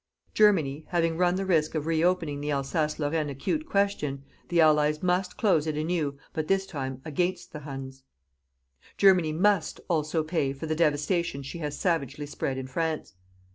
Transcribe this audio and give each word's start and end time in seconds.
Germany 0.33 0.83
having 0.87 1.15
run 1.15 1.35
the 1.35 1.45
risk 1.45 1.75
of 1.75 1.85
reopening 1.85 2.41
the 2.41 2.49
Alsace 2.49 2.97
Lorraine 2.97 3.29
acute 3.29 3.67
question, 3.67 4.23
the 4.49 4.59
Allies 4.59 5.03
MUST 5.03 5.37
close 5.37 5.67
it 5.67 5.77
anew 5.77 6.17
but 6.33 6.47
this 6.47 6.65
time 6.65 7.03
against 7.05 7.53
the 7.53 7.59
Huns. 7.59 8.01
Germany 8.97 9.31
MUST 9.31 9.79
also 9.87 10.23
pay 10.23 10.53
for 10.53 10.65
the 10.65 10.73
devastation 10.73 11.43
she 11.43 11.59
has 11.59 11.77
savagely 11.77 12.25
spread 12.25 12.57
in 12.57 12.65
France. 12.65 13.13